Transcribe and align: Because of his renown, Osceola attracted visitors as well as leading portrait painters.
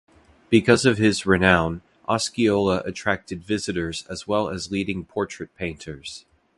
Because 0.49 0.83
of 0.83 0.97
his 0.97 1.27
renown, 1.27 1.83
Osceola 2.09 2.79
attracted 2.87 3.43
visitors 3.43 4.03
as 4.09 4.27
well 4.27 4.49
as 4.49 4.71
leading 4.71 5.05
portrait 5.05 5.55
painters. 5.55 6.25